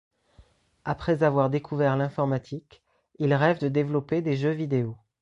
[0.83, 2.81] Après avoir découvert l'informatique,
[3.19, 4.97] il rêve de développer des jeux vidéo.